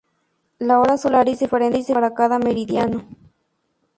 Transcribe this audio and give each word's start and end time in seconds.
La 0.57 0.79
hora 0.79 0.97
solar 0.97 1.29
es 1.29 1.37
diferente 1.41 1.93
para 1.93 2.15
cada 2.15 2.39
meridiano. 2.39 3.05